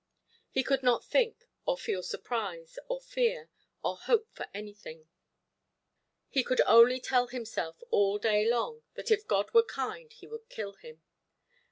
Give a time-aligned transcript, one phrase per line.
[0.49, 3.51] He could not think, or feel surprise, or fear,
[3.83, 5.07] or hope for anything;
[6.27, 10.49] he could only tell himself all day long, that if God were kind He would
[10.49, 11.03] kill him.